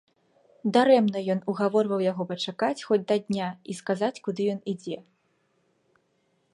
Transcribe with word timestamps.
Дарэмна 0.77 1.19
ён 1.33 1.39
угаворваў 1.53 2.01
яго 2.05 2.23
пачакаць 2.31 2.85
хоць 2.87 3.01
да 3.13 3.19
дня 3.29 3.47
і 3.73 3.79
сказаць, 3.81 4.13
куды 4.29 4.41
ён 4.57 4.65
ідзе. 4.75 4.97